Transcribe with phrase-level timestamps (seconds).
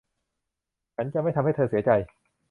[0.95, 1.91] ฉันจะไม่ทำให้เธอเสียใจ